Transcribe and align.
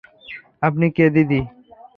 আপনি 0.61 0.85
কে, 0.95 1.05
দিদি? 1.15 1.39